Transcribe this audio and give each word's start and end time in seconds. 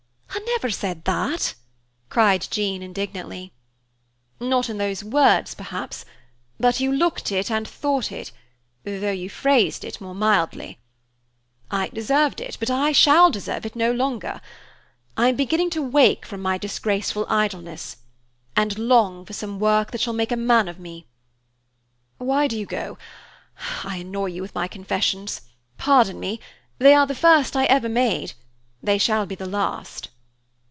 "I 0.33 0.55
never 0.65 0.69
said 0.71 1.05
that!" 1.05 1.55
cried 2.09 2.47
Jean 2.51 2.83
indignantly. 2.83 3.51
"Not 4.39 4.69
in 4.69 4.77
those 4.77 5.03
words, 5.03 5.55
perhaps; 5.55 6.05
but 6.59 6.79
you 6.79 6.91
looked 6.91 7.31
it 7.31 7.49
and 7.49 7.67
thought 7.67 8.11
it, 8.11 8.31
though 8.83 9.11
you 9.11 9.27
phrased 9.29 9.83
it 9.83 9.99
more 10.01 10.13
mildly. 10.13 10.77
I 11.71 11.87
deserved 11.87 12.41
it, 12.41 12.57
but 12.59 12.69
I 12.69 12.91
shall 12.91 13.31
deserve 13.31 13.65
it 13.65 13.75
no 13.75 13.91
longer. 13.91 14.39
I 15.17 15.29
am 15.29 15.35
beginning 15.35 15.69
to 15.71 15.81
wake 15.81 16.25
from 16.27 16.41
my 16.41 16.57
disgraceful 16.59 17.25
idleness, 17.29 17.97
and 18.55 18.77
long 18.77 19.25
for 19.25 19.33
some 19.33 19.57
work 19.59 19.89
that 19.91 20.01
shall 20.01 20.13
make 20.13 20.33
a 20.33 20.37
man 20.37 20.67
of 20.67 20.79
me. 20.79 21.07
Why 22.19 22.47
do 22.47 22.55
you 22.59 22.65
go? 22.67 22.97
I 23.83 23.97
annoy 23.97 24.27
you 24.27 24.41
with 24.43 24.53
my 24.53 24.67
confessions. 24.67 25.41
Pardon 25.77 26.19
me. 26.19 26.39
They 26.77 26.93
are 26.93 27.07
the 27.07 27.15
first 27.15 27.55
I 27.55 27.65
ever 27.65 27.89
made; 27.89 28.33
they 28.83 28.97
shall 28.99 29.25
be 29.25 29.35
the 29.35 29.47
last." 29.49 30.09